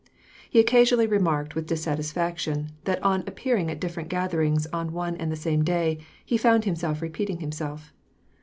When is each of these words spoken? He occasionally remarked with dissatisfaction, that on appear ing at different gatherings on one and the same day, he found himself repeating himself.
He 0.49 0.59
occasionally 0.59 1.05
remarked 1.05 1.53
with 1.53 1.67
dissatisfaction, 1.67 2.71
that 2.85 2.99
on 3.03 3.21
appear 3.27 3.55
ing 3.55 3.69
at 3.69 3.79
different 3.79 4.09
gatherings 4.09 4.65
on 4.73 4.93
one 4.93 5.15
and 5.15 5.31
the 5.31 5.35
same 5.35 5.63
day, 5.63 5.99
he 6.25 6.37
found 6.37 6.65
himself 6.65 7.03
repeating 7.03 7.39
himself. 7.39 7.93